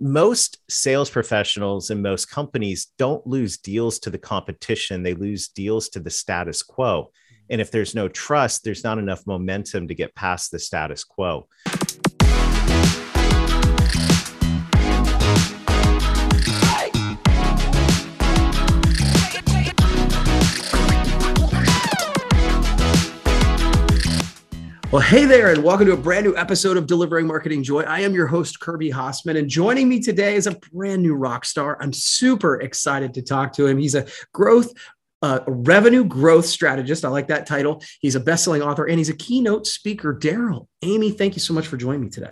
most 0.00 0.58
sales 0.68 1.10
professionals 1.10 1.90
and 1.90 2.02
most 2.02 2.30
companies 2.30 2.86
don't 2.98 3.26
lose 3.26 3.58
deals 3.58 3.98
to 4.00 4.10
the 4.10 4.18
competition, 4.18 5.02
they 5.02 5.14
lose 5.14 5.48
deals 5.48 5.90
to 5.90 6.00
the 6.00 6.10
status 6.10 6.62
quo. 6.62 7.12
And 7.50 7.60
if 7.60 7.70
there's 7.70 7.94
no 7.94 8.08
trust, 8.08 8.64
there's 8.64 8.82
not 8.82 8.98
enough 8.98 9.26
momentum 9.26 9.88
to 9.88 9.94
get 9.94 10.14
past 10.14 10.50
the 10.50 10.58
status 10.58 11.04
quo. 11.04 11.48
Well, 24.90 25.02
hey 25.02 25.24
there, 25.24 25.52
and 25.52 25.62
welcome 25.62 25.86
to 25.86 25.92
a 25.92 25.96
brand 25.96 26.26
new 26.26 26.36
episode 26.36 26.76
of 26.76 26.88
Delivering 26.88 27.24
Marketing 27.24 27.62
Joy. 27.62 27.82
I 27.82 28.00
am 28.00 28.12
your 28.12 28.26
host, 28.26 28.58
Kirby 28.58 28.90
Hasseman, 28.90 29.38
and 29.38 29.48
joining 29.48 29.88
me 29.88 30.00
today 30.00 30.34
is 30.34 30.48
a 30.48 30.56
brand 30.72 31.00
new 31.00 31.14
rock 31.14 31.44
star. 31.44 31.80
I'm 31.80 31.92
super 31.92 32.60
excited 32.60 33.14
to 33.14 33.22
talk 33.22 33.52
to 33.52 33.68
him. 33.68 33.78
He's 33.78 33.94
a 33.94 34.08
growth 34.32 34.72
uh, 35.22 35.40
revenue 35.46 36.02
growth 36.02 36.46
strategist. 36.46 37.04
I 37.04 37.08
like 37.08 37.28
that 37.28 37.46
title. 37.46 37.84
He's 38.00 38.16
a 38.16 38.20
best-selling 38.20 38.62
author 38.62 38.84
and 38.84 38.98
he's 38.98 39.10
a 39.10 39.16
keynote 39.16 39.68
speaker. 39.68 40.12
Darrell, 40.12 40.68
Amy, 40.82 41.12
thank 41.12 41.36
you 41.36 41.40
so 41.40 41.54
much 41.54 41.68
for 41.68 41.76
joining 41.76 42.00
me 42.00 42.08
today. 42.08 42.30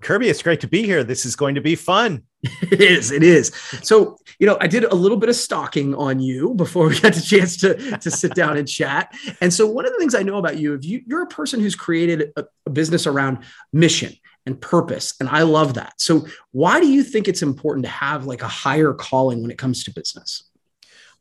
Kirby, 0.00 0.30
it's 0.30 0.42
great 0.42 0.60
to 0.60 0.66
be 0.66 0.84
here. 0.84 1.04
This 1.04 1.26
is 1.26 1.36
going 1.36 1.56
to 1.56 1.60
be 1.60 1.74
fun. 1.74 2.22
it 2.70 2.80
is. 2.80 3.10
It 3.10 3.22
is. 3.22 3.48
So, 3.82 4.16
you 4.38 4.46
know, 4.46 4.56
I 4.60 4.68
did 4.68 4.84
a 4.84 4.94
little 4.94 5.16
bit 5.16 5.28
of 5.28 5.34
stalking 5.34 5.94
on 5.94 6.20
you 6.20 6.54
before 6.54 6.86
we 6.86 7.00
got 7.00 7.14
the 7.14 7.20
chance 7.20 7.56
to, 7.58 7.98
to 7.98 8.10
sit 8.10 8.34
down 8.34 8.56
and 8.56 8.68
chat. 8.68 9.12
And 9.40 9.52
so, 9.52 9.66
one 9.66 9.86
of 9.86 9.92
the 9.92 9.98
things 9.98 10.14
I 10.14 10.22
know 10.22 10.36
about 10.36 10.58
you, 10.58 10.74
if 10.74 10.84
you, 10.84 11.02
you're 11.04 11.22
a 11.22 11.28
person 11.28 11.60
who's 11.60 11.74
created 11.74 12.32
a, 12.36 12.44
a 12.66 12.70
business 12.70 13.06
around 13.06 13.38
mission 13.72 14.12
and 14.46 14.60
purpose, 14.60 15.14
and 15.18 15.28
I 15.28 15.42
love 15.42 15.74
that. 15.74 15.94
So, 16.00 16.26
why 16.52 16.80
do 16.80 16.86
you 16.86 17.02
think 17.02 17.26
it's 17.26 17.42
important 17.42 17.86
to 17.86 17.90
have 17.90 18.24
like 18.24 18.42
a 18.42 18.48
higher 18.48 18.94
calling 18.94 19.42
when 19.42 19.50
it 19.50 19.58
comes 19.58 19.82
to 19.84 19.92
business? 19.92 20.44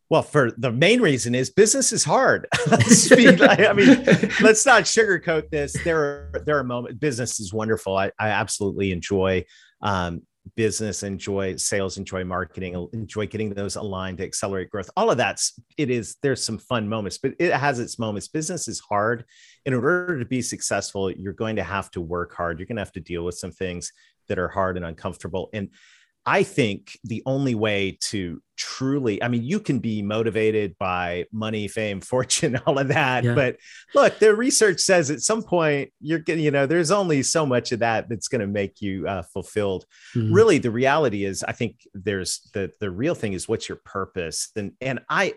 Well, 0.09 0.21
for 0.21 0.51
the 0.57 0.71
main 0.71 1.01
reason 1.01 1.35
is 1.35 1.49
business 1.49 1.91
is 1.91 2.03
hard. 2.03 2.47
let's 2.71 3.09
be, 3.09 3.27
I 3.41 3.73
mean, 3.73 4.03
let's 4.41 4.65
not 4.65 4.83
sugarcoat 4.83 5.49
this. 5.49 5.75
There 5.83 5.99
are 5.99 6.43
there 6.45 6.59
are 6.59 6.63
moments. 6.63 6.99
Business 6.99 7.39
is 7.39 7.51
wonderful. 7.51 7.97
I, 7.97 8.11
I 8.19 8.29
absolutely 8.29 8.91
enjoy 8.91 9.45
um, 9.81 10.21
business, 10.55 11.03
enjoy 11.03 11.55
sales, 11.55 11.97
enjoy 11.97 12.23
marketing, 12.23 12.87
enjoy 12.93 13.27
getting 13.27 13.53
those 13.53 13.75
aligned 13.75 14.17
to 14.19 14.23
accelerate 14.23 14.69
growth. 14.69 14.89
All 14.95 15.09
of 15.09 15.17
that's 15.17 15.59
it 15.77 15.89
is. 15.89 16.15
There's 16.21 16.43
some 16.43 16.57
fun 16.57 16.87
moments, 16.87 17.17
but 17.17 17.33
it 17.39 17.53
has 17.53 17.79
its 17.79 17.99
moments. 17.99 18.27
Business 18.27 18.67
is 18.67 18.79
hard. 18.79 19.25
In 19.65 19.73
order 19.73 20.19
to 20.19 20.25
be 20.25 20.41
successful, 20.41 21.11
you're 21.11 21.33
going 21.33 21.55
to 21.57 21.63
have 21.63 21.91
to 21.91 22.01
work 22.01 22.33
hard. 22.35 22.59
You're 22.59 22.67
going 22.67 22.77
to 22.77 22.81
have 22.81 22.93
to 22.93 22.99
deal 22.99 23.25
with 23.25 23.35
some 23.35 23.51
things 23.51 23.91
that 24.27 24.39
are 24.39 24.47
hard 24.47 24.77
and 24.77 24.85
uncomfortable. 24.85 25.49
And 25.53 25.69
I 26.27 26.43
think 26.43 26.99
the 27.05 27.23
only 27.25 27.55
way 27.55 27.97
to 28.01 28.41
truly, 28.57 29.23
I 29.23 29.29
mean, 29.29 29.43
you 29.43 29.61
can 29.61 29.79
be 29.79 30.01
motivated 30.01 30.75
by 30.77 31.25
money, 31.31 31.69
fame, 31.69 32.01
fortune, 32.11 32.57
all 32.65 32.77
of 32.77 32.89
that. 32.89 33.23
Yeah. 33.23 33.33
But 33.33 33.55
look, 33.95 34.19
the 34.19 34.35
research 34.35 34.81
says 34.81 35.09
at 35.09 35.21
some 35.21 35.41
point 35.41 35.93
you're 36.01 36.19
getting, 36.19 36.43
you 36.43 36.51
know, 36.51 36.65
there's 36.65 36.91
only 36.91 37.23
so 37.23 37.45
much 37.45 37.71
of 37.71 37.79
that 37.79 38.09
that's 38.09 38.27
going 38.27 38.41
to 38.41 38.47
make 38.47 38.81
you 38.81 39.07
uh, 39.07 39.23
fulfilled. 39.23 39.85
Mm-hmm. 40.13 40.33
Really, 40.33 40.57
the 40.57 40.69
reality 40.69 41.23
is, 41.23 41.43
I 41.43 41.53
think 41.53 41.87
there's 41.93 42.49
the 42.53 42.71
the 42.81 42.91
real 42.91 43.15
thing 43.15 43.31
is 43.31 43.47
what's 43.47 43.69
your 43.69 43.79
purpose. 43.85 44.49
And 44.57 44.73
and 44.81 44.99
I 45.09 45.33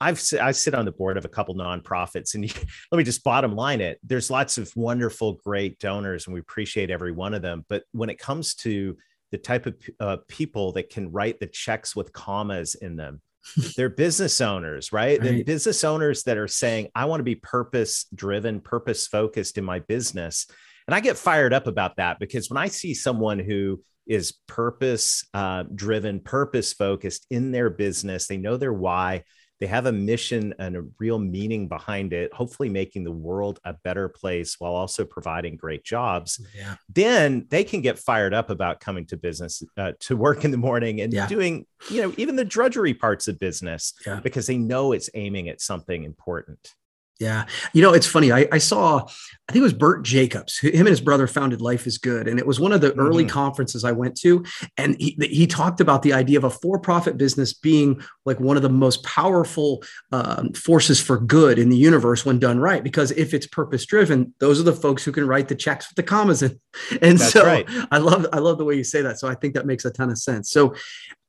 I've 0.00 0.22
I 0.40 0.52
sit 0.52 0.74
on 0.74 0.86
the 0.86 0.92
board 0.92 1.18
of 1.18 1.26
a 1.26 1.28
couple 1.28 1.54
nonprofits, 1.54 2.34
and 2.34 2.44
let 2.92 2.98
me 2.98 3.04
just 3.04 3.22
bottom 3.22 3.54
line 3.54 3.82
it. 3.82 3.98
There's 4.02 4.30
lots 4.30 4.56
of 4.56 4.72
wonderful, 4.74 5.34
great 5.44 5.78
donors, 5.78 6.26
and 6.26 6.32
we 6.32 6.40
appreciate 6.40 6.90
every 6.90 7.12
one 7.12 7.34
of 7.34 7.42
them. 7.42 7.66
But 7.68 7.84
when 7.92 8.08
it 8.08 8.18
comes 8.18 8.54
to 8.56 8.96
the 9.30 9.38
type 9.38 9.66
of 9.66 9.76
uh, 10.00 10.16
people 10.28 10.72
that 10.72 10.90
can 10.90 11.12
write 11.12 11.40
the 11.40 11.46
checks 11.46 11.94
with 11.94 12.12
commas 12.12 12.74
in 12.74 12.96
them. 12.96 13.20
They're 13.76 13.88
business 13.88 14.40
owners, 14.40 14.92
right? 14.92 15.20
right. 15.20 15.46
business 15.46 15.82
owners 15.84 16.24
that 16.24 16.36
are 16.36 16.48
saying, 16.48 16.88
I 16.94 17.06
want 17.06 17.20
to 17.20 17.24
be 17.24 17.36
purpose 17.36 18.06
driven, 18.14 18.60
purpose 18.60 19.06
focused 19.06 19.56
in 19.56 19.64
my 19.64 19.78
business. 19.80 20.46
And 20.86 20.94
I 20.94 21.00
get 21.00 21.16
fired 21.16 21.52
up 21.52 21.66
about 21.66 21.96
that 21.96 22.18
because 22.18 22.50
when 22.50 22.58
I 22.58 22.68
see 22.68 22.94
someone 22.94 23.38
who 23.38 23.82
is 24.06 24.34
purpose 24.46 25.24
uh, 25.34 25.64
driven, 25.74 26.20
purpose 26.20 26.72
focused 26.72 27.26
in 27.30 27.52
their 27.52 27.70
business, 27.70 28.26
they 28.26 28.36
know 28.36 28.56
their 28.56 28.72
why, 28.72 29.24
they 29.60 29.66
have 29.66 29.86
a 29.86 29.92
mission 29.92 30.54
and 30.58 30.76
a 30.76 30.84
real 30.98 31.18
meaning 31.18 31.68
behind 31.68 32.12
it, 32.14 32.32
hopefully 32.32 32.70
making 32.70 33.04
the 33.04 33.12
world 33.12 33.60
a 33.64 33.74
better 33.74 34.08
place 34.08 34.58
while 34.58 34.72
also 34.72 35.04
providing 35.04 35.56
great 35.56 35.84
jobs. 35.84 36.40
Yeah. 36.56 36.76
Then 36.88 37.46
they 37.50 37.62
can 37.62 37.82
get 37.82 37.98
fired 37.98 38.32
up 38.32 38.48
about 38.48 38.80
coming 38.80 39.04
to 39.06 39.18
business 39.18 39.62
uh, 39.76 39.92
to 40.00 40.16
work 40.16 40.44
in 40.44 40.50
the 40.50 40.56
morning 40.56 41.02
and 41.02 41.12
yeah. 41.12 41.26
doing, 41.26 41.66
you 41.90 42.00
know, 42.00 42.14
even 42.16 42.36
the 42.36 42.44
drudgery 42.44 42.94
parts 42.94 43.28
of 43.28 43.38
business 43.38 43.92
yeah. 44.06 44.20
because 44.20 44.46
they 44.46 44.56
know 44.56 44.92
it's 44.92 45.10
aiming 45.14 45.48
at 45.50 45.60
something 45.60 46.04
important. 46.04 46.74
Yeah. 47.20 47.44
You 47.74 47.82
know, 47.82 47.92
it's 47.92 48.06
funny. 48.06 48.32
I, 48.32 48.48
I, 48.50 48.56
saw, 48.56 49.00
I 49.00 49.52
think 49.52 49.60
it 49.60 49.62
was 49.62 49.74
Bert 49.74 50.02
Jacobs. 50.02 50.58
Him 50.58 50.72
and 50.72 50.88
his 50.88 51.02
brother 51.02 51.26
founded 51.26 51.60
Life 51.60 51.86
is 51.86 51.98
Good. 51.98 52.26
And 52.26 52.38
it 52.38 52.46
was 52.46 52.58
one 52.58 52.72
of 52.72 52.80
the 52.80 52.92
mm-hmm. 52.92 53.00
early 53.00 53.26
conferences 53.26 53.84
I 53.84 53.92
went 53.92 54.16
to. 54.22 54.42
And 54.78 54.96
he, 54.98 55.18
he 55.20 55.46
talked 55.46 55.82
about 55.82 56.00
the 56.00 56.14
idea 56.14 56.38
of 56.38 56.44
a 56.44 56.50
for 56.50 56.78
profit 56.78 57.18
business 57.18 57.52
being 57.52 58.00
like 58.24 58.40
one 58.40 58.56
of 58.56 58.62
the 58.62 58.70
most 58.70 59.04
powerful 59.04 59.82
um, 60.12 60.54
forces 60.54 60.98
for 60.98 61.18
good 61.18 61.58
in 61.58 61.68
the 61.68 61.76
universe 61.76 62.24
when 62.24 62.38
done 62.38 62.58
right. 62.58 62.82
Because 62.82 63.10
if 63.10 63.34
it's 63.34 63.46
purpose 63.46 63.84
driven, 63.84 64.32
those 64.38 64.58
are 64.58 64.64
the 64.64 64.72
folks 64.72 65.04
who 65.04 65.12
can 65.12 65.26
write 65.26 65.48
the 65.48 65.54
checks 65.54 65.90
with 65.90 65.96
the 65.96 66.02
commas 66.02 66.42
in. 66.42 66.58
And 67.02 67.18
That's 67.18 67.32
so 67.32 67.44
right. 67.44 67.68
I 67.90 67.98
love, 67.98 68.26
I 68.32 68.38
love 68.38 68.56
the 68.56 68.64
way 68.64 68.76
you 68.76 68.84
say 68.84 69.02
that. 69.02 69.18
So 69.18 69.28
I 69.28 69.34
think 69.34 69.54
that 69.54 69.66
makes 69.66 69.84
a 69.84 69.90
ton 69.90 70.10
of 70.10 70.18
sense. 70.18 70.50
So 70.50 70.74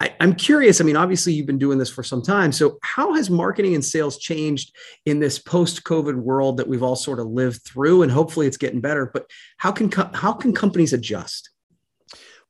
I, 0.01 0.15
I'm 0.19 0.33
curious. 0.33 0.81
I 0.81 0.83
mean, 0.83 0.95
obviously, 0.95 1.33
you've 1.33 1.45
been 1.45 1.59
doing 1.59 1.77
this 1.77 1.91
for 1.91 2.01
some 2.01 2.23
time. 2.23 2.51
So, 2.51 2.79
how 2.81 3.13
has 3.13 3.29
marketing 3.29 3.75
and 3.75 3.85
sales 3.85 4.17
changed 4.17 4.75
in 5.05 5.19
this 5.19 5.37
post 5.37 5.83
COVID 5.83 6.15
world 6.15 6.57
that 6.57 6.67
we've 6.67 6.81
all 6.81 6.95
sort 6.95 7.19
of 7.19 7.27
lived 7.27 7.61
through? 7.61 8.01
And 8.01 8.11
hopefully, 8.11 8.47
it's 8.47 8.57
getting 8.57 8.81
better. 8.81 9.11
But 9.13 9.29
how 9.57 9.71
can 9.71 9.91
how 9.91 10.33
can 10.33 10.53
companies 10.53 10.93
adjust? 10.93 11.50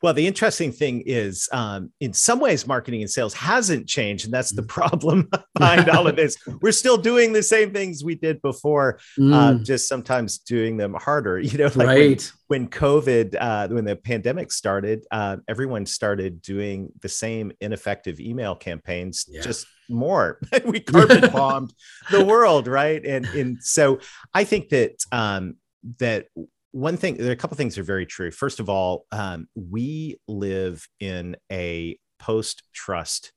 Well, 0.01 0.13
the 0.13 0.25
interesting 0.25 0.71
thing 0.71 1.03
is, 1.05 1.47
um, 1.51 1.91
in 1.99 2.13
some 2.13 2.39
ways, 2.39 2.65
marketing 2.65 3.01
and 3.01 3.09
sales 3.09 3.33
hasn't 3.33 3.87
changed, 3.87 4.25
and 4.25 4.33
that's 4.33 4.51
the 4.51 4.63
mm. 4.63 4.67
problem 4.67 5.29
behind 5.55 5.89
all 5.89 6.07
of 6.07 6.15
this. 6.21 6.37
We're 6.61 6.71
still 6.71 6.97
doing 6.97 7.33
the 7.33 7.43
same 7.43 7.71
things 7.71 8.03
we 8.03 8.15
did 8.15 8.41
before, 8.41 8.99
uh, 9.17 9.21
mm. 9.21 9.33
uh, 9.33 9.63
just 9.63 9.87
sometimes 9.87 10.39
doing 10.39 10.77
them 10.77 10.95
harder. 10.95 11.39
You 11.51 11.57
know, 11.57 11.71
like 11.75 11.87
right. 11.87 12.31
when, 12.47 12.63
when 12.63 12.69
COVID, 12.69 13.35
uh, 13.37 13.67
when 13.67 13.83
the 13.83 13.97
pandemic 13.97 14.53
started, 14.53 15.05
uh, 15.11 15.37
everyone 15.49 15.85
started 15.85 16.41
doing 16.41 16.93
the 17.01 17.09
same 17.09 17.51
ineffective 17.59 18.21
email 18.21 18.55
campaigns, 18.55 19.25
yeah. 19.27 19.41
just 19.41 19.65
more. 19.89 20.39
we 20.65 20.79
carpet 20.79 21.33
bombed 21.33 21.73
the 22.09 22.23
world, 22.23 22.67
right? 22.67 23.03
And 23.05 23.25
and 23.25 23.61
so 23.61 23.99
I 24.33 24.45
think 24.45 24.69
that 24.69 25.03
um, 25.11 25.55
that 25.99 26.27
one 26.71 26.97
thing 26.97 27.15
there 27.17 27.29
are 27.29 27.33
a 27.33 27.37
couple 27.37 27.57
things 27.57 27.75
that 27.75 27.81
are 27.81 27.85
very 27.85 28.05
true 28.05 28.31
first 28.31 28.59
of 28.59 28.69
all 28.69 29.05
um, 29.11 29.47
we 29.55 30.19
live 30.27 30.87
in 30.99 31.35
a 31.51 31.97
post 32.19 32.63
trust 32.73 33.33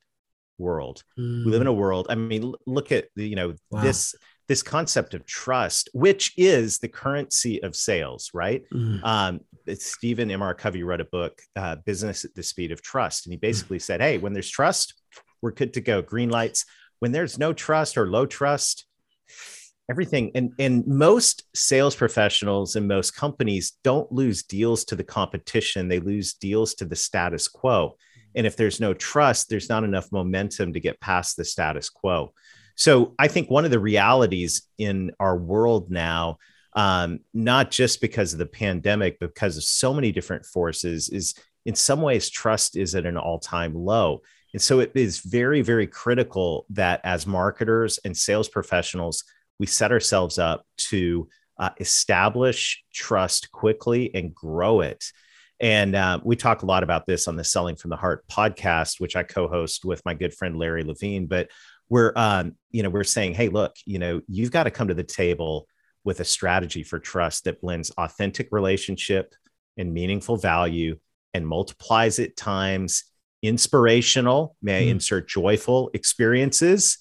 world 0.59 1.03
mm. 1.19 1.45
we 1.45 1.51
live 1.51 1.61
in 1.61 1.67
a 1.67 1.73
hmm. 1.73 1.79
world 1.79 2.07
i 2.11 2.15
mean 2.15 2.55
look 2.67 2.93
at 2.93 3.09
the 3.17 3.27
you 3.27 3.35
know 3.35 3.55
wow. 3.71 3.83
this 3.83 4.15
this 4.47 4.63
concept 4.63 5.15
of 5.15 5.27
trust 5.27 5.89
which 5.95 6.33
is 6.37 6.79
the 6.79 6.89
currency 6.89 7.61
of 7.63 7.75
sales 7.75 8.31
right 8.33 8.63
mm. 8.73 9.03
um, 9.03 9.41
stephen 9.75 10.31
m 10.31 10.43
r 10.43 10.55
covey 10.55 10.85
wrote 10.85 11.01
a 11.01 11.07
book 11.07 11.41
uh, 11.57 11.77
business 11.85 12.25
at 12.25 12.35
the 12.35 12.43
speed 12.43 12.71
of 12.71 12.83
trust 12.83 13.27
and 13.27 13.33
he 13.33 13.37
hmm. 13.37 13.41
basically 13.41 13.79
mm. 13.79 13.83
said 13.83 14.01
hey 14.01 14.19
when 14.19 14.33
there's 14.33 14.51
trust 14.51 14.95
we're 15.43 15.51
good 15.51 15.75
to 15.75 15.81
go 15.81 16.01
green 16.01 16.31
lights 16.31 16.65
when 17.01 17.11
there's 17.11 17.39
no 17.39 17.53
trust 17.53 17.99
or 17.99 18.07
low 18.07 18.27
trust 18.27 18.87
everything. 19.91 20.31
And 20.35 20.53
and 20.59 20.87
most 20.87 21.45
sales 21.55 21.95
professionals 21.95 22.77
and 22.77 22.89
most 22.89 23.13
companies 23.13 23.73
don't 23.83 24.11
lose 24.11 24.43
deals 24.43 24.85
to 24.87 24.97
the 24.97 25.05
competition. 25.05 25.89
They 25.89 26.01
lose 26.01 26.35
deals 26.35 26.75
to 26.75 26.85
the 26.85 26.97
status 26.97 27.49
quo. 27.49 27.97
And 28.35 28.47
if 28.47 28.57
there's 28.57 28.81
no 28.81 28.95
trust 28.95 29.49
there's 29.49 29.69
not 29.69 29.85
enough 29.85 30.11
momentum 30.11 30.73
to 30.73 30.81
get 30.81 31.01
past 31.01 31.37
the 31.37 31.45
status 31.45 31.89
quo. 31.91 32.33
So 32.77 33.15
i 33.19 33.29
think 33.29 33.51
one 33.51 33.65
of 33.65 33.71
the 33.71 33.79
realities 33.79 34.63
in 34.79 35.13
our 35.21 35.37
world 35.37 35.91
now 35.91 36.39
um, 36.77 37.21
not 37.33 37.71
just 37.71 38.01
because 38.01 38.33
of 38.33 38.41
the 38.41 38.47
pandemic 38.47 39.19
but 39.21 39.33
because 39.33 39.57
of 39.57 39.63
so 39.63 39.95
many 39.95 40.11
different 40.11 40.45
forces 40.45 41.09
is 41.09 41.35
in 41.67 41.75
some 41.77 42.03
ways 42.03 42.29
trust 42.29 42.77
is 42.77 42.95
at 42.95 43.07
an 43.07 43.17
all-time 43.17 43.75
low. 43.75 44.23
And 44.53 44.61
so 44.61 44.81
it 44.81 44.93
is 44.95 45.21
very 45.21 45.63
very 45.63 45.87
critical 45.87 46.67
that 46.71 47.01
as 47.05 47.27
marketers 47.27 47.99
and 48.05 48.17
sales 48.17 48.49
professionals 48.49 49.25
we 49.59 49.67
set 49.67 49.93
ourselves 49.93 50.39
up 50.39 50.67
to 50.77 51.29
uh, 51.59 51.71
establish 51.79 52.83
trust 52.93 53.51
quickly 53.53 54.15
and 54.15 54.35
grow 54.35 54.81
it. 54.81 55.05
And 55.61 55.95
uh, 55.95 56.21
we 56.25 56.37
talk 56.37 56.63
a 56.63 56.67
lot 56.67 56.83
about 56.83 57.07
this 57.07 57.29
on 57.29 57.37
the 57.37 57.45
Selling 57.45 57.77
from 57.77 57.91
the 57.91 57.97
Heart 57.97 58.27
podcast, 58.29 59.01
which 59.01 59.17
I 59.17 59.23
co-host 59.23 59.85
with 59.85 60.05
my 60.05 60.15
good 60.15 60.35
friend 60.35 60.59
Larry 60.59 60.83
Levine. 60.83 61.27
But 61.27 61.51
we're, 61.89 62.13
um, 62.17 62.57
you 62.71 62.83
know, 62.83 62.91
we're 62.91 63.05
saying, 63.05 63.35
hey, 63.35 63.49
look, 63.49 63.77
you 63.85 63.99
know, 63.99 64.21
you've 64.27 64.51
got 64.51 64.65
to 64.65 64.71
come 64.71 64.89
to 64.89 64.95
the 64.95 65.05
table 65.05 65.69
with 66.03 66.21
a 66.21 66.25
strategy 66.25 66.83
for 66.83 66.99
trust 66.99 67.45
that 67.45 67.61
blends 67.61 67.91
authentic 67.91 68.49
relationship 68.51 69.35
and 69.77 69.95
meaningful 69.95 70.37
value 70.37 70.99
and 71.33 71.47
multiplies 71.47 72.19
it 72.19 72.37
times 72.37 73.05
inspirational, 73.43 74.57
may 74.63 74.79
I 74.79 74.83
mm. 74.87 74.91
insert 74.93 75.29
joyful 75.29 75.91
experiences 75.95 76.99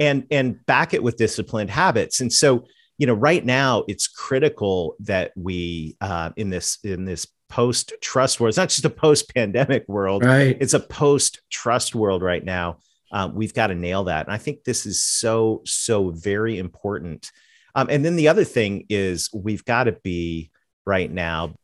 and 0.00 0.26
and 0.30 0.64
back 0.66 0.94
it 0.94 1.02
with 1.02 1.16
disciplined 1.16 1.70
habits. 1.70 2.20
And 2.20 2.32
so, 2.32 2.64
you 2.98 3.06
know, 3.06 3.14
right 3.14 3.44
now 3.44 3.84
it's 3.86 4.08
critical 4.08 4.96
that 5.00 5.30
we 5.36 5.96
uh, 6.00 6.30
in 6.36 6.50
this 6.50 6.78
in 6.82 7.04
this 7.04 7.26
post 7.48 7.92
trust 8.00 8.40
world. 8.40 8.50
It's 8.50 8.58
not 8.58 8.70
just 8.70 8.84
a 8.84 8.90
post 8.90 9.32
pandemic 9.34 9.86
world. 9.88 10.24
Right. 10.24 10.56
It's 10.60 10.74
a 10.74 10.80
post 10.80 11.42
trust 11.50 11.94
world 11.94 12.22
right 12.22 12.44
now. 12.44 12.78
Um, 13.12 13.34
we've 13.34 13.54
got 13.54 13.68
to 13.68 13.74
nail 13.74 14.04
that. 14.04 14.26
And 14.26 14.34
I 14.34 14.38
think 14.38 14.64
this 14.64 14.86
is 14.86 15.02
so, 15.02 15.62
so 15.66 16.10
very 16.10 16.58
important. 16.58 17.30
Um, 17.74 17.88
and 17.90 18.04
then 18.04 18.16
the 18.16 18.28
other 18.28 18.44
thing 18.44 18.86
is 18.88 19.28
we've 19.34 19.64
got 19.64 19.84
to 19.84 19.92
be 19.92 20.50
right 20.86 21.10
now 21.10 21.54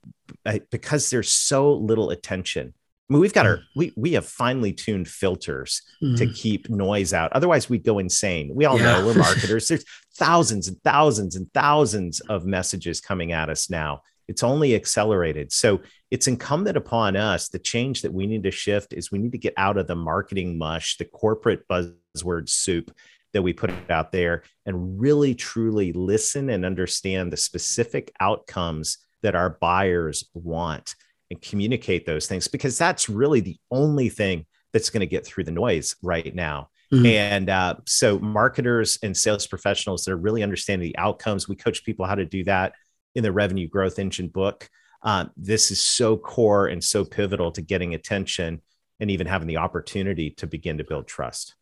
because 0.70 1.10
there's 1.10 1.32
so 1.32 1.72
little 1.74 2.10
attention. 2.10 2.74
I 3.08 3.12
mean, 3.12 3.20
we've 3.20 3.32
got 3.32 3.46
our 3.46 3.60
we 3.76 3.92
we 3.96 4.12
have 4.12 4.26
finely 4.26 4.72
tuned 4.72 5.06
filters 5.06 5.82
mm. 6.02 6.16
to 6.18 6.26
keep 6.26 6.68
noise 6.68 7.12
out. 7.12 7.32
Otherwise, 7.32 7.70
we'd 7.70 7.84
go 7.84 8.00
insane. 8.00 8.50
We 8.52 8.64
all 8.64 8.78
yeah. 8.78 8.98
know 8.98 9.06
we're 9.06 9.14
marketers. 9.18 9.68
There's 9.68 9.84
thousands 10.16 10.66
and 10.66 10.76
thousands 10.82 11.36
and 11.36 11.52
thousands 11.54 12.20
of 12.20 12.46
messages 12.46 13.00
coming 13.00 13.32
at 13.32 13.48
us 13.48 13.70
now. 13.70 14.02
It's 14.26 14.42
only 14.42 14.74
accelerated. 14.74 15.52
So 15.52 15.82
it's 16.10 16.26
incumbent 16.26 16.76
upon 16.76 17.14
us. 17.14 17.48
The 17.48 17.60
change 17.60 18.02
that 18.02 18.12
we 18.12 18.26
need 18.26 18.42
to 18.42 18.50
shift 18.50 18.92
is 18.92 19.12
we 19.12 19.20
need 19.20 19.32
to 19.32 19.38
get 19.38 19.54
out 19.56 19.76
of 19.76 19.86
the 19.86 19.94
marketing 19.94 20.58
mush, 20.58 20.96
the 20.96 21.04
corporate 21.04 21.66
buzzword 21.68 22.48
soup 22.48 22.92
that 23.32 23.42
we 23.42 23.52
put 23.52 23.70
out 23.88 24.10
there, 24.10 24.42
and 24.64 25.00
really 25.00 25.36
truly 25.36 25.92
listen 25.92 26.50
and 26.50 26.64
understand 26.64 27.32
the 27.32 27.36
specific 27.36 28.10
outcomes 28.18 28.98
that 29.22 29.36
our 29.36 29.50
buyers 29.50 30.24
want 30.34 30.96
and 31.30 31.40
communicate 31.42 32.06
those 32.06 32.26
things 32.26 32.48
because 32.48 32.78
that's 32.78 33.08
really 33.08 33.40
the 33.40 33.58
only 33.70 34.08
thing 34.08 34.46
that's 34.72 34.90
going 34.90 35.00
to 35.00 35.06
get 35.06 35.24
through 35.24 35.44
the 35.44 35.50
noise 35.50 35.96
right 36.02 36.34
now. 36.34 36.68
Mm-hmm. 36.92 37.06
And 37.06 37.50
uh, 37.50 37.74
so, 37.84 38.18
marketers 38.20 38.98
and 39.02 39.16
sales 39.16 39.46
professionals 39.46 40.04
that 40.04 40.12
are 40.12 40.16
really 40.16 40.42
understanding 40.42 40.86
the 40.86 40.98
outcomes, 40.98 41.48
we 41.48 41.56
coach 41.56 41.84
people 41.84 42.06
how 42.06 42.14
to 42.14 42.24
do 42.24 42.44
that 42.44 42.74
in 43.16 43.24
the 43.24 43.32
revenue 43.32 43.66
growth 43.66 43.98
engine 43.98 44.28
book. 44.28 44.68
Uh, 45.02 45.26
this 45.36 45.70
is 45.70 45.82
so 45.82 46.16
core 46.16 46.68
and 46.68 46.82
so 46.82 47.04
pivotal 47.04 47.50
to 47.52 47.62
getting 47.62 47.94
attention 47.94 48.62
and 49.00 49.10
even 49.10 49.26
having 49.26 49.48
the 49.48 49.56
opportunity 49.56 50.30
to 50.30 50.46
begin 50.46 50.78
to 50.78 50.84
build 50.84 51.06
trust. 51.08 51.54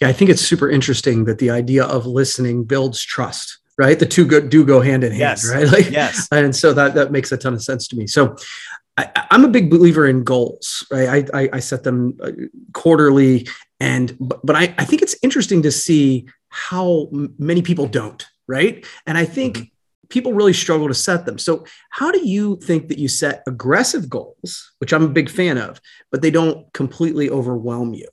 Yeah, 0.00 0.08
I 0.08 0.12
think 0.12 0.30
it's 0.30 0.42
super 0.42 0.68
interesting 0.68 1.24
that 1.26 1.38
the 1.38 1.50
idea 1.50 1.84
of 1.84 2.06
listening 2.06 2.64
builds 2.64 3.02
trust, 3.02 3.58
right? 3.78 3.98
The 3.98 4.06
two 4.06 4.26
go, 4.26 4.40
do 4.40 4.64
go 4.64 4.80
hand 4.80 5.04
in 5.04 5.12
hand, 5.12 5.20
yes. 5.20 5.48
right? 5.48 5.68
Like, 5.72 5.90
yes. 5.90 6.28
And 6.32 6.54
so 6.54 6.72
that 6.72 6.94
that 6.94 7.12
makes 7.12 7.30
a 7.30 7.36
ton 7.36 7.54
of 7.54 7.62
sense 7.62 7.86
to 7.88 7.96
me. 7.96 8.06
So 8.06 8.36
I, 8.96 9.26
am 9.30 9.44
a 9.44 9.48
big 9.48 9.70
believer 9.70 10.06
in 10.06 10.22
goals, 10.22 10.86
right? 10.90 11.30
I, 11.34 11.42
I, 11.42 11.48
I 11.54 11.60
set 11.60 11.82
them 11.82 12.18
uh, 12.22 12.32
quarterly, 12.74 13.48
and 13.80 14.16
but, 14.20 14.44
but 14.44 14.54
I, 14.54 14.74
I 14.78 14.84
think 14.84 15.02
it's 15.02 15.16
interesting 15.22 15.62
to 15.62 15.70
see 15.70 16.28
how 16.50 17.08
many 17.38 17.62
people 17.62 17.86
don't, 17.86 18.26
right? 18.46 18.84
And 19.06 19.16
I 19.16 19.24
think 19.24 19.56
mm-hmm 19.56 19.64
people 20.12 20.34
really 20.34 20.52
struggle 20.52 20.86
to 20.86 20.94
set 20.94 21.24
them. 21.24 21.38
So, 21.38 21.64
how 21.90 22.12
do 22.12 22.24
you 22.28 22.58
think 22.62 22.88
that 22.88 22.98
you 22.98 23.08
set 23.08 23.42
aggressive 23.48 24.08
goals, 24.08 24.72
which 24.78 24.92
I'm 24.92 25.02
a 25.02 25.08
big 25.08 25.30
fan 25.30 25.56
of, 25.56 25.80
but 26.12 26.20
they 26.20 26.30
don't 26.30 26.70
completely 26.74 27.30
overwhelm 27.30 27.94
you? 27.94 28.08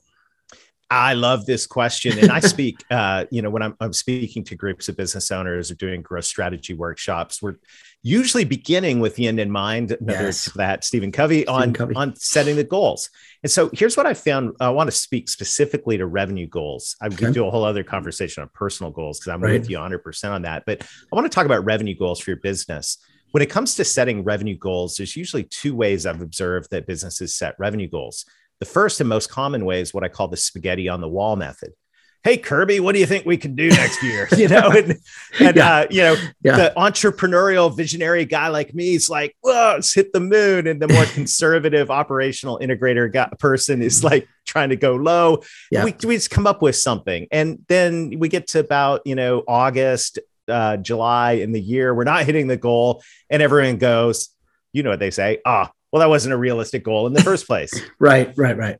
I 0.92 1.14
love 1.14 1.46
this 1.46 1.68
question. 1.68 2.18
And 2.18 2.32
I 2.32 2.40
speak, 2.40 2.84
uh, 2.92 3.26
you 3.30 3.42
know, 3.42 3.50
when 3.50 3.62
I'm, 3.62 3.76
I'm, 3.80 3.94
speaking 3.94 4.44
to 4.46 4.56
groups 4.56 4.90
of 4.90 4.98
business 4.98 5.30
owners 5.32 5.70
or 5.70 5.76
doing 5.76 6.02
growth 6.02 6.26
strategy 6.26 6.74
workshops, 6.74 7.42
we're 7.42 7.58
usually 8.02 8.44
beginning 8.44 9.00
with 9.00 9.16
the 9.16 9.28
end 9.28 9.40
in 9.40 9.52
mind. 9.52 9.96
Another 10.00 10.26
yes. 10.26 10.46
to 10.46 10.58
that, 10.58 10.84
Stephen 10.84 11.12
Covey, 11.12 11.42
Stephen 11.42 11.56
on, 11.56 11.74
Covey. 11.74 11.96
on 11.96 12.16
setting 12.16 12.56
the 12.56 12.64
goals. 12.64 13.10
And 13.44 13.52
so 13.52 13.70
here's 13.72 13.96
what 13.96 14.06
I 14.06 14.14
found. 14.16 14.56
I 14.60 14.70
want 14.70 14.88
to 14.88 14.96
speak 14.96 15.30
specifically 15.30 15.98
to 15.98 16.08
revenue 16.08 16.48
goals. 16.48 16.96
I 17.02 17.08
okay. 17.08 17.32
do 17.32 17.46
a 17.46 17.52
whole 17.52 17.64
other 17.64 17.84
conversation 17.84 18.42
on 18.42 18.50
personal 18.54 18.92
goals 18.92 19.20
because 19.20 19.32
I'm 19.32 19.42
right. 19.42 19.60
with 19.60 19.70
you 19.70 19.78
100% 19.78 20.32
on 20.32 20.42
that. 20.44 20.64
But 20.66 20.82
I 20.82 21.16
want 21.16 21.26
to 21.26 21.34
talk 21.34 21.46
about 21.46 21.66
revenue 21.66 21.96
goals 21.96 22.20
for 22.20 22.32
your 22.32 22.40
business. 22.40 22.98
When 23.32 23.44
it 23.44 23.50
comes 23.50 23.76
to 23.76 23.86
setting 23.86 24.24
revenue 24.24 24.58
goals, 24.58 24.96
there's 24.96 25.16
usually 25.16 25.44
two 25.44 25.76
ways 25.76 26.08
I've 26.08 26.22
observed 26.22 26.72
that 26.72 26.88
businesses 26.88 27.36
set 27.36 27.56
revenue 27.60 27.88
goals. 27.88 28.26
The 28.60 28.66
first 28.66 29.00
and 29.00 29.08
most 29.08 29.30
common 29.30 29.66
way 29.66 29.82
is 29.82 29.94
what 29.94 30.04
I 30.04 30.10
call 30.10 30.28
the 30.28 30.38
spaghetti 30.38 30.90
on 30.90 31.02
the 31.02 31.08
wall 31.08 31.36
method. 31.36 31.74
Hey 32.22 32.36
Kirby, 32.36 32.82
what 32.82 32.92
do 32.94 33.00
you 33.00 33.06
think 33.06 33.26
we 33.26 33.38
can 33.38 33.56
do 33.56 33.70
next 33.70 34.04
year? 34.04 34.28
You 34.38 34.50
know, 34.50 34.70
and, 34.72 35.00
and 35.40 35.56
yeah. 35.56 35.76
uh, 35.76 35.88
you 35.90 36.02
know, 36.02 36.16
yeah. 36.44 36.56
the 36.58 36.74
entrepreneurial 36.76 37.76
visionary 37.76 38.26
guy 38.26 38.50
like 38.50 38.74
me 38.74 38.96
is 38.96 39.10
like, 39.10 39.38
"Whoa, 39.42 39.76
let's 39.76 39.94
hit 39.94 40.12
the 40.12 40.20
moon," 40.20 40.68
and 40.68 40.82
the 40.82 40.90
more 40.90 41.06
conservative 41.14 41.90
operational 41.90 42.60
integrator 42.60 43.12
guy, 43.12 43.30
person 43.40 43.82
is 43.82 44.04
like 44.04 44.28
trying 44.46 44.70
to 44.70 44.76
go 44.76 44.96
low. 44.96 45.44
Yeah. 45.72 45.86
We, 45.86 45.96
we 46.06 46.16
just 46.16 46.30
come 46.30 46.46
up 46.46 46.62
with 46.62 46.76
something, 46.76 47.28
and 47.32 47.64
then 47.70 48.20
we 48.20 48.28
get 48.28 48.48
to 48.50 48.60
about 48.60 49.02
you 49.06 49.16
know 49.16 49.44
August, 49.48 50.20
uh, 50.50 50.78
July 50.78 51.34
in 51.34 51.54
the 51.54 51.62
year, 51.62 51.94
we're 51.94 52.04
not 52.04 52.26
hitting 52.26 52.48
the 52.48 52.58
goal, 52.58 53.02
and 53.30 53.42
everyone 53.42 53.78
goes, 53.78 54.30
you 54.74 54.84
know 54.84 54.90
what 54.90 55.00
they 55.00 55.12
say, 55.12 55.40
ah, 55.46 55.72
well, 55.92 56.00
that 56.02 56.10
wasn't 56.10 56.34
a 56.34 56.38
realistic 56.38 56.84
goal 56.84 57.08
in 57.08 57.14
the 57.14 57.24
first 57.24 57.48
place. 57.48 57.72
right, 58.00 58.32
right, 58.38 58.58
right. 58.58 58.78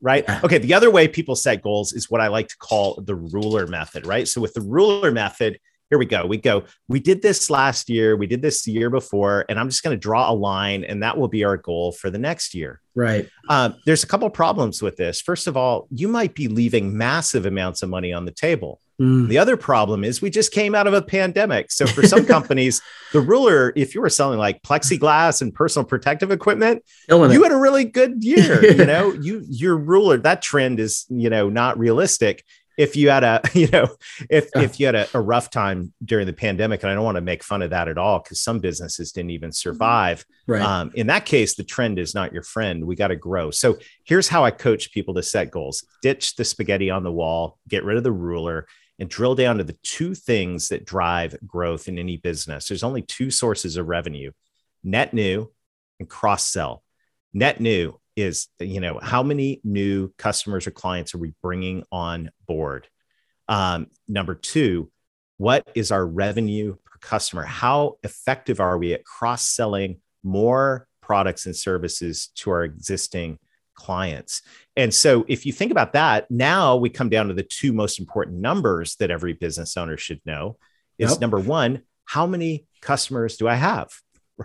Right. 0.00 0.28
Okay. 0.44 0.58
The 0.58 0.74
other 0.74 0.90
way 0.90 1.08
people 1.08 1.34
set 1.34 1.62
goals 1.62 1.92
is 1.92 2.10
what 2.10 2.20
I 2.20 2.28
like 2.28 2.48
to 2.48 2.56
call 2.58 3.00
the 3.00 3.14
ruler 3.14 3.66
method, 3.66 4.06
right? 4.06 4.28
So 4.28 4.40
with 4.40 4.52
the 4.54 4.60
ruler 4.60 5.10
method, 5.10 5.58
here 5.88 5.98
we 5.98 6.06
go. 6.06 6.26
We 6.26 6.38
go, 6.38 6.64
we 6.88 6.98
did 6.98 7.22
this 7.22 7.48
last 7.48 7.88
year, 7.88 8.16
we 8.16 8.26
did 8.26 8.42
this 8.42 8.64
the 8.64 8.72
year 8.72 8.90
before, 8.90 9.44
and 9.48 9.58
I'm 9.58 9.68
just 9.68 9.84
going 9.84 9.96
to 9.96 10.00
draw 10.00 10.30
a 10.30 10.34
line, 10.34 10.84
and 10.84 11.02
that 11.02 11.16
will 11.16 11.28
be 11.28 11.44
our 11.44 11.56
goal 11.56 11.92
for 11.92 12.10
the 12.10 12.18
next 12.18 12.54
year. 12.54 12.80
Right. 12.94 13.28
Um, 13.48 13.76
there's 13.86 14.02
a 14.02 14.06
couple 14.06 14.28
problems 14.30 14.82
with 14.82 14.96
this. 14.96 15.20
First 15.20 15.46
of 15.46 15.56
all, 15.56 15.86
you 15.90 16.08
might 16.08 16.34
be 16.34 16.48
leaving 16.48 16.96
massive 16.96 17.46
amounts 17.46 17.82
of 17.82 17.88
money 17.88 18.12
on 18.12 18.24
the 18.24 18.32
table. 18.32 18.80
Mm. 19.00 19.28
The 19.28 19.38
other 19.38 19.56
problem 19.56 20.04
is 20.04 20.22
we 20.22 20.30
just 20.30 20.52
came 20.52 20.74
out 20.74 20.86
of 20.86 20.94
a 20.94 21.02
pandemic. 21.02 21.70
So 21.70 21.86
for 21.86 22.06
some 22.06 22.24
companies, 22.34 22.80
the 23.12 23.20
ruler, 23.20 23.72
if 23.76 23.94
you 23.94 24.00
were 24.00 24.08
selling 24.08 24.38
like 24.38 24.62
plexiglass 24.62 25.42
and 25.42 25.54
personal 25.54 25.84
protective 25.84 26.30
equipment, 26.30 26.82
Killing 27.08 27.30
you 27.30 27.40
it. 27.44 27.48
had 27.50 27.52
a 27.52 27.60
really 27.60 27.84
good 27.84 28.24
year. 28.24 28.64
you 28.64 28.86
know, 28.86 29.12
you 29.12 29.44
your 29.48 29.76
ruler, 29.76 30.16
that 30.18 30.40
trend 30.42 30.80
is, 30.80 31.04
you 31.10 31.28
know, 31.28 31.48
not 31.50 31.78
realistic. 31.78 32.44
If 32.76 32.96
you 32.96 33.10
had 33.10 33.24
a, 33.24 33.40
you 33.54 33.68
know, 33.68 33.88
if 34.30 34.48
if 34.54 34.78
you 34.78 34.86
had 34.86 34.94
a, 34.94 35.08
a 35.14 35.20
rough 35.20 35.50
time 35.50 35.92
during 36.04 36.26
the 36.26 36.32
pandemic, 36.32 36.82
and 36.82 36.90
I 36.90 36.94
don't 36.94 37.04
want 37.04 37.16
to 37.16 37.22
make 37.22 37.42
fun 37.42 37.62
of 37.62 37.70
that 37.70 37.88
at 37.88 37.98
all, 37.98 38.20
because 38.20 38.40
some 38.40 38.60
businesses 38.60 39.12
didn't 39.12 39.30
even 39.30 39.52
survive. 39.52 40.24
Right. 40.46 40.62
Um, 40.62 40.92
in 40.94 41.06
that 41.08 41.26
case, 41.26 41.54
the 41.54 41.64
trend 41.64 41.98
is 41.98 42.14
not 42.14 42.32
your 42.32 42.42
friend. 42.42 42.86
We 42.86 42.96
got 42.96 43.08
to 43.08 43.16
grow. 43.16 43.50
So 43.50 43.78
here's 44.04 44.28
how 44.28 44.44
I 44.44 44.50
coach 44.50 44.92
people 44.92 45.14
to 45.14 45.22
set 45.22 45.50
goals: 45.50 45.84
ditch 46.02 46.36
the 46.36 46.44
spaghetti 46.44 46.90
on 46.90 47.02
the 47.02 47.12
wall, 47.12 47.58
get 47.68 47.84
rid 47.84 47.96
of 47.96 48.04
the 48.04 48.12
ruler 48.12 48.66
and 48.98 49.10
drill 49.10 49.34
down 49.34 49.58
to 49.58 49.64
the 49.64 49.76
two 49.82 50.14
things 50.14 50.68
that 50.68 50.86
drive 50.86 51.36
growth 51.46 51.88
in 51.88 51.98
any 51.98 52.16
business. 52.16 52.68
There's 52.68 52.82
only 52.82 53.02
two 53.02 53.30
sources 53.30 53.76
of 53.76 53.86
revenue 53.86 54.32
net 54.82 55.12
new 55.12 55.52
and 55.98 56.08
cross 56.08 56.46
sell. 56.46 56.82
Net 57.32 57.60
new 57.60 57.98
is, 58.16 58.48
you 58.58 58.80
know, 58.80 58.98
how 59.00 59.22
many 59.22 59.60
new 59.62 60.12
customers 60.18 60.66
or 60.66 60.70
clients 60.70 61.14
are 61.14 61.18
we 61.18 61.34
bringing 61.42 61.84
on 61.92 62.30
board? 62.46 62.88
Um, 63.48 63.88
number 64.08 64.34
two, 64.34 64.90
what 65.36 65.68
is 65.74 65.92
our 65.92 66.04
revenue 66.04 66.76
per 66.84 66.98
customer? 67.00 67.44
How 67.44 67.98
effective 68.02 68.58
are 68.58 68.78
we 68.78 68.94
at 68.94 69.04
cross 69.04 69.46
selling 69.46 70.00
more 70.24 70.88
products 71.06 71.46
and 71.46 71.54
services 71.54 72.30
to 72.34 72.50
our 72.50 72.64
existing 72.64 73.38
clients. 73.76 74.42
And 74.74 74.92
so 74.92 75.24
if 75.28 75.46
you 75.46 75.52
think 75.52 75.70
about 75.70 75.92
that, 75.92 76.28
now 76.30 76.76
we 76.76 76.90
come 76.90 77.08
down 77.08 77.28
to 77.28 77.34
the 77.34 77.44
two 77.44 77.72
most 77.72 78.00
important 78.00 78.40
numbers 78.40 78.96
that 78.96 79.10
every 79.10 79.34
business 79.34 79.76
owner 79.76 79.96
should 79.96 80.20
know 80.26 80.56
is 80.98 81.12
yep. 81.12 81.20
number 81.20 81.38
one, 81.38 81.82
how 82.06 82.26
many 82.26 82.66
customers 82.80 83.36
do 83.36 83.46
I 83.46 83.54
have? 83.54 83.88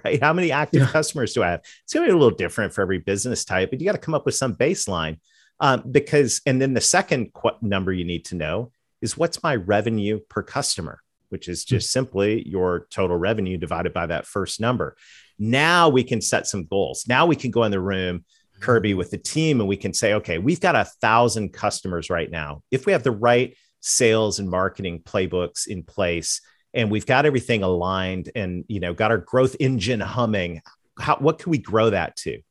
Right? 0.05 0.21
How 0.21 0.31
many 0.31 0.51
active 0.51 0.83
yeah. 0.83 0.87
customers 0.87 1.33
do 1.33 1.43
I 1.43 1.51
have? 1.51 1.61
It's 1.83 1.93
going 1.93 2.05
to 2.05 2.11
be 2.11 2.15
a 2.15 2.17
little 2.17 2.35
different 2.35 2.73
for 2.73 2.81
every 2.81 2.99
business 2.99 3.43
type, 3.43 3.69
but 3.69 3.81
you 3.81 3.85
got 3.85 3.91
to 3.91 3.97
come 3.97 4.13
up 4.13 4.25
with 4.25 4.35
some 4.35 4.55
baseline. 4.55 5.19
Um, 5.59 5.83
because, 5.91 6.41
and 6.45 6.61
then 6.61 6.73
the 6.73 6.81
second 6.81 7.33
qu- 7.33 7.57
number 7.61 7.91
you 7.91 8.05
need 8.05 8.25
to 8.25 8.35
know 8.35 8.71
is 9.01 9.17
what's 9.17 9.43
my 9.43 9.55
revenue 9.55 10.19
per 10.29 10.43
customer, 10.43 11.01
which 11.29 11.47
is 11.47 11.65
just 11.65 11.87
mm-hmm. 11.87 11.99
simply 11.99 12.47
your 12.47 12.87
total 12.89 13.17
revenue 13.17 13.57
divided 13.57 13.93
by 13.93 14.05
that 14.07 14.25
first 14.25 14.59
number. 14.61 14.95
Now 15.37 15.89
we 15.89 16.03
can 16.03 16.21
set 16.21 16.47
some 16.47 16.65
goals. 16.65 17.05
Now 17.07 17.25
we 17.25 17.35
can 17.35 17.51
go 17.51 17.63
in 17.63 17.71
the 17.71 17.79
room 17.79 18.23
Kirby 18.61 18.93
with 18.93 19.11
the 19.11 19.17
team 19.17 19.59
and 19.59 19.67
we 19.67 19.75
can 19.75 19.93
say, 19.93 20.13
okay, 20.13 20.37
we've 20.37 20.61
got 20.61 20.75
a 20.75 20.85
thousand 20.85 21.51
customers 21.51 22.09
right 22.09 22.31
now. 22.31 22.63
If 22.71 22.85
we 22.85 22.93
have 22.93 23.03
the 23.03 23.11
right 23.11 23.57
sales 23.81 24.39
and 24.39 24.49
marketing 24.49 25.01
playbooks 25.03 25.67
in 25.67 25.83
place 25.83 26.41
and 26.73 26.89
we've 26.91 27.05
got 27.05 27.25
everything 27.25 27.63
aligned 27.63 28.31
and 28.35 28.65
you 28.67 28.79
know 28.79 28.93
got 28.93 29.11
our 29.11 29.17
growth 29.17 29.55
engine 29.59 29.99
humming, 29.99 30.61
how 30.99 31.17
what 31.17 31.39
can 31.39 31.51
we 31.51 31.57
grow 31.57 31.89
that 31.89 32.15
to? 32.17 32.41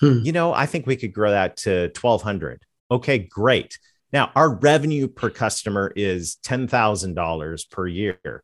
Hmm. 0.00 0.20
You 0.22 0.32
know, 0.32 0.52
I 0.52 0.66
think 0.66 0.86
we 0.86 0.96
could 0.96 1.12
grow 1.12 1.30
that 1.30 1.56
to 1.58 1.90
1200. 2.00 2.62
Okay, 2.90 3.18
great. 3.18 3.78
Now, 4.12 4.30
our 4.34 4.54
revenue 4.54 5.06
per 5.06 5.28
customer 5.28 5.92
is 5.94 6.38
$10,000 6.44 7.70
per 7.70 7.86
year. 7.86 8.42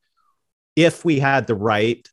If 0.77 1.05
we 1.05 1.21
had 1.21 1.47
the 1.47 1.55
right 1.55 2.07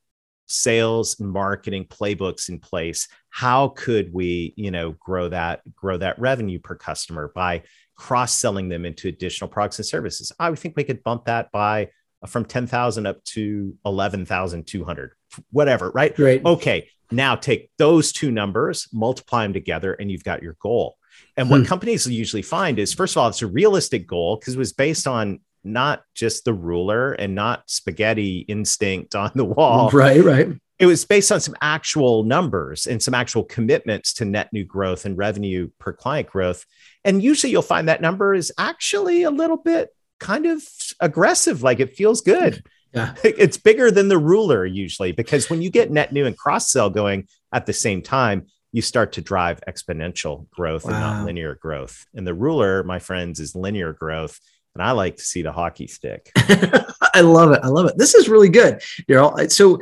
sales 0.51 1.19
and 1.19 1.31
marketing 1.31 1.85
playbooks 1.85 2.49
in 2.49 2.59
place 2.59 3.07
how 3.29 3.69
could 3.69 4.13
we 4.13 4.53
you 4.57 4.69
know 4.69 4.91
grow 4.99 5.29
that 5.29 5.61
grow 5.73 5.95
that 5.97 6.19
revenue 6.19 6.59
per 6.59 6.75
customer 6.75 7.31
by 7.33 7.63
cross 7.95 8.33
selling 8.33 8.67
them 8.67 8.85
into 8.85 9.07
additional 9.07 9.47
products 9.47 9.79
and 9.79 9.85
services 9.85 10.31
i 10.39 10.49
would 10.49 10.59
think 10.59 10.75
we 10.75 10.83
could 10.83 11.01
bump 11.03 11.23
that 11.23 11.49
by 11.53 11.87
from 12.27 12.45
10,000 12.45 13.05
up 13.05 13.23
to 13.23 13.75
11,200 13.85 15.11
whatever 15.51 15.89
right 15.91 16.17
right 16.19 16.45
okay 16.45 16.87
now 17.09 17.35
take 17.35 17.69
those 17.77 18.11
two 18.11 18.31
numbers 18.31 18.87
multiply 18.93 19.43
them 19.43 19.53
together 19.53 19.93
and 19.93 20.11
you've 20.11 20.23
got 20.23 20.43
your 20.43 20.55
goal 20.59 20.97
and 21.37 21.49
what 21.49 21.61
hmm. 21.61 21.65
companies 21.65 22.05
usually 22.05 22.41
find 22.41 22.77
is 22.79 22.93
first 22.93 23.15
of 23.15 23.21
all 23.21 23.29
it's 23.29 23.41
a 23.41 23.47
realistic 23.47 24.05
goal 24.05 24.35
because 24.35 24.55
it 24.55 24.59
was 24.59 24.73
based 24.73 25.07
on 25.07 25.39
not 25.63 26.03
just 26.15 26.45
the 26.45 26.53
ruler 26.53 27.13
and 27.13 27.35
not 27.35 27.69
spaghetti 27.69 28.39
instinct 28.47 29.15
on 29.15 29.31
the 29.35 29.45
wall. 29.45 29.89
Right, 29.91 30.23
right. 30.23 30.49
It 30.79 30.87
was 30.87 31.05
based 31.05 31.31
on 31.31 31.39
some 31.39 31.55
actual 31.61 32.23
numbers 32.23 32.87
and 32.87 33.01
some 33.01 33.13
actual 33.13 33.43
commitments 33.43 34.13
to 34.13 34.25
net 34.25 34.49
new 34.51 34.65
growth 34.65 35.05
and 35.05 35.15
revenue 35.15 35.69
per 35.77 35.93
client 35.93 36.27
growth. 36.27 36.65
And 37.05 37.21
usually 37.21 37.51
you'll 37.51 37.61
find 37.61 37.87
that 37.87 38.01
number 38.01 38.33
is 38.33 38.51
actually 38.57 39.21
a 39.23 39.29
little 39.29 39.57
bit 39.57 39.89
kind 40.21 40.45
of 40.45 40.63
aggressive, 41.01 41.63
like 41.63 41.81
it 41.81 41.95
feels 41.95 42.21
good. 42.21 42.63
Yeah. 42.93 43.15
It's 43.23 43.57
bigger 43.57 43.89
than 43.89 44.07
the 44.07 44.17
ruler 44.17 44.65
usually 44.65 45.11
because 45.11 45.49
when 45.49 45.61
you 45.61 45.69
get 45.69 45.91
net 45.91 46.13
new 46.13 46.25
and 46.25 46.37
cross 46.37 46.71
sell 46.71 46.89
going 46.89 47.27
at 47.51 47.65
the 47.65 47.73
same 47.73 48.01
time, 48.01 48.47
you 48.71 48.81
start 48.81 49.13
to 49.13 49.21
drive 49.21 49.59
exponential 49.67 50.49
growth 50.49 50.85
wow. 50.85 50.91
and 50.91 50.99
not 50.99 51.25
linear 51.25 51.55
growth. 51.55 52.05
And 52.13 52.25
the 52.25 52.33
ruler, 52.33 52.83
my 52.83 52.99
friends, 52.99 53.39
is 53.39 53.55
linear 53.55 53.93
growth 53.93 54.39
and 54.75 54.83
I 54.83 54.91
like 54.91 55.17
to 55.17 55.23
see 55.23 55.41
the 55.41 55.51
hockey 55.51 55.87
stick. 55.87 56.31
I 56.35 57.21
love 57.21 57.51
it. 57.51 57.59
I 57.61 57.67
love 57.67 57.87
it. 57.87 57.97
This 57.97 58.15
is 58.15 58.29
really 58.29 58.47
good, 58.47 58.81
Darrell. 59.07 59.37
So 59.49 59.81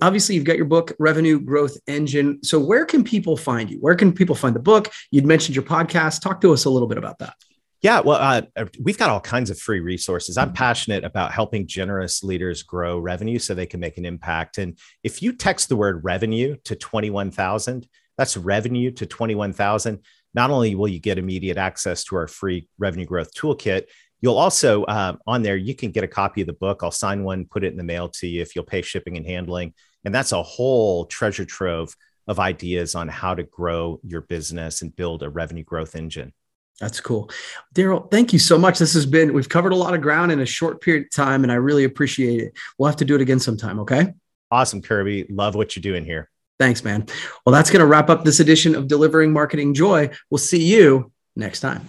obviously 0.00 0.34
you've 0.34 0.44
got 0.44 0.56
your 0.56 0.66
book, 0.66 0.92
Revenue 0.98 1.38
Growth 1.38 1.76
Engine. 1.86 2.42
So 2.42 2.58
where 2.58 2.86
can 2.86 3.04
people 3.04 3.36
find 3.36 3.70
you? 3.70 3.78
Where 3.80 3.94
can 3.94 4.12
people 4.12 4.34
find 4.34 4.56
the 4.56 4.60
book? 4.60 4.90
You'd 5.10 5.26
mentioned 5.26 5.56
your 5.56 5.64
podcast. 5.64 6.22
Talk 6.22 6.40
to 6.40 6.52
us 6.52 6.64
a 6.64 6.70
little 6.70 6.88
bit 6.88 6.98
about 6.98 7.18
that. 7.18 7.34
Yeah, 7.82 8.00
well, 8.00 8.18
uh, 8.18 8.42
uh 8.56 8.66
we've 8.80 8.98
got 8.98 9.10
all 9.10 9.20
kinds 9.20 9.50
of 9.50 9.58
free 9.58 9.80
resources. 9.80 10.36
I'm 10.36 10.52
passionate 10.52 11.04
about 11.04 11.32
helping 11.32 11.66
generous 11.66 12.22
leaders 12.22 12.62
grow 12.62 12.98
revenue 12.98 13.38
so 13.38 13.54
they 13.54 13.66
can 13.66 13.80
make 13.80 13.96
an 13.96 14.04
impact. 14.04 14.58
And 14.58 14.78
if 15.02 15.22
you 15.22 15.32
text 15.32 15.68
the 15.68 15.76
word 15.76 16.04
revenue 16.04 16.56
to 16.64 16.76
21,000, 16.76 17.88
that's 18.18 18.36
revenue 18.36 18.90
to 18.92 19.06
21,000. 19.06 20.00
Not 20.34 20.50
only 20.50 20.74
will 20.74 20.88
you 20.88 21.00
get 21.00 21.18
immediate 21.18 21.56
access 21.56 22.04
to 22.04 22.16
our 22.16 22.26
free 22.26 22.68
revenue 22.78 23.06
growth 23.06 23.34
toolkit, 23.34 23.86
You'll 24.22 24.36
also 24.36 24.84
uh, 24.84 25.16
on 25.26 25.42
there, 25.42 25.56
you 25.56 25.74
can 25.74 25.90
get 25.92 26.04
a 26.04 26.08
copy 26.08 26.42
of 26.42 26.46
the 26.46 26.52
book. 26.52 26.80
I'll 26.82 26.90
sign 26.90 27.24
one, 27.24 27.46
put 27.46 27.64
it 27.64 27.72
in 27.72 27.78
the 27.78 27.84
mail 27.84 28.08
to 28.10 28.26
you 28.26 28.42
if 28.42 28.54
you'll 28.54 28.64
pay 28.64 28.82
shipping 28.82 29.16
and 29.16 29.26
handling. 29.26 29.74
And 30.04 30.14
that's 30.14 30.32
a 30.32 30.42
whole 30.42 31.06
treasure 31.06 31.44
trove 31.44 31.94
of 32.26 32.38
ideas 32.38 32.94
on 32.94 33.08
how 33.08 33.34
to 33.34 33.42
grow 33.42 33.98
your 34.04 34.20
business 34.20 34.82
and 34.82 34.94
build 34.94 35.22
a 35.22 35.30
revenue 35.30 35.64
growth 35.64 35.96
engine. 35.96 36.32
That's 36.80 37.00
cool. 37.00 37.30
Darrell, 37.74 38.08
thank 38.10 38.32
you 38.32 38.38
so 38.38 38.58
much. 38.58 38.78
This 38.78 38.94
has 38.94 39.04
been, 39.04 39.34
we've 39.34 39.48
covered 39.48 39.72
a 39.72 39.76
lot 39.76 39.92
of 39.92 40.00
ground 40.00 40.32
in 40.32 40.40
a 40.40 40.46
short 40.46 40.80
period 40.80 41.04
of 41.04 41.10
time, 41.12 41.42
and 41.42 41.52
I 41.52 41.56
really 41.56 41.84
appreciate 41.84 42.40
it. 42.40 42.58
We'll 42.78 42.88
have 42.88 42.96
to 42.96 43.04
do 43.04 43.14
it 43.14 43.20
again 43.20 43.38
sometime. 43.38 43.78
Okay. 43.80 44.14
Awesome, 44.50 44.80
Kirby. 44.80 45.26
Love 45.28 45.54
what 45.54 45.76
you're 45.76 45.82
doing 45.82 46.04
here. 46.04 46.30
Thanks, 46.58 46.82
man. 46.82 47.06
Well, 47.44 47.52
that's 47.52 47.70
going 47.70 47.80
to 47.80 47.86
wrap 47.86 48.10
up 48.10 48.24
this 48.24 48.40
edition 48.40 48.74
of 48.74 48.88
Delivering 48.88 49.32
Marketing 49.32 49.74
Joy. 49.74 50.10
We'll 50.30 50.38
see 50.38 50.64
you 50.64 51.12
next 51.36 51.60
time. 51.60 51.88